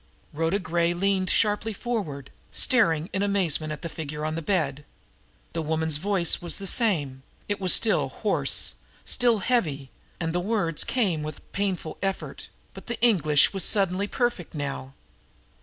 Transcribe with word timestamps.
Rhoda 0.33 0.57
Gray 0.57 0.95
leaned 0.95 1.29
sharply 1.29 1.73
forward, 1.73 2.31
staring 2.51 3.07
in 3.13 3.21
amazement 3.21 3.71
at 3.71 3.83
the 3.83 3.87
figure 3.87 4.25
on 4.25 4.33
the 4.33 4.41
bed. 4.41 4.83
The 5.53 5.61
woman's 5.61 5.97
voice 5.97 6.41
was 6.41 6.57
the 6.57 6.65
same, 6.65 7.21
it 7.47 7.59
was 7.61 7.71
still 7.71 8.09
hoarse, 8.09 8.73
still 9.05 9.37
heavy, 9.45 9.91
and 10.19 10.33
the 10.33 10.39
words 10.39 10.83
came 10.83 11.21
with 11.21 11.41
painful 11.51 11.99
effort; 12.01 12.49
but 12.73 12.87
the 12.87 12.99
English 12.99 13.53
was 13.53 13.63
suddenly 13.63 14.07
perfect 14.07 14.55
now. 14.55 14.95